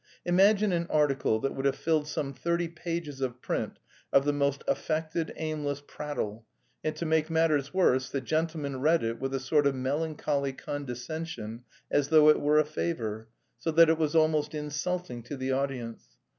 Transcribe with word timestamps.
Imagine 0.25 0.71
an 0.71 0.87
article 0.89 1.39
that 1.41 1.53
would 1.53 1.65
have 1.67 1.75
filled 1.75 2.07
some 2.07 2.33
thirty 2.33 2.67
pages 2.67 3.21
of 3.21 3.39
print 3.39 3.77
of 4.11 4.25
the 4.25 4.33
most 4.33 4.63
affected, 4.67 5.31
aimless 5.35 5.79
prattle; 5.85 6.47
and 6.83 6.95
to 6.95 7.05
make 7.05 7.29
matters 7.29 7.71
worse, 7.71 8.09
the 8.09 8.19
gentleman 8.19 8.81
read 8.81 9.03
it 9.03 9.19
with 9.19 9.31
a 9.35 9.39
sort 9.39 9.67
of 9.67 9.75
melancholy 9.75 10.53
condescension 10.53 11.65
as 11.91 12.09
though 12.09 12.29
it 12.29 12.39
were 12.41 12.57
a 12.57 12.65
favour, 12.65 13.27
so 13.59 13.69
that 13.69 13.89
it 13.89 13.99
was 13.99 14.15
almost 14.15 14.55
insulting 14.55 15.21
to 15.21 15.37
the 15.37 15.51
audience. 15.51 16.07